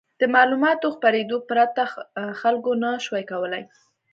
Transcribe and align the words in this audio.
د 0.19 0.21
معلوماتو 0.35 0.93
خپرېدو 0.95 1.37
پرته 1.49 1.83
خلکو 2.41 2.71
نه 2.83 2.89
شوای 3.05 3.23
کولای. 3.31 3.63